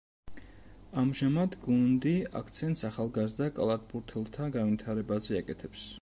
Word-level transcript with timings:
ამჟამად 1.01 1.57
გუნდი 1.65 2.13
აქცენტს 2.41 2.83
ახალგაზრდა 2.91 3.51
კალათბურთელთა 3.61 4.49
განვითარებაზე 4.57 5.41
აკეთებს. 5.43 5.87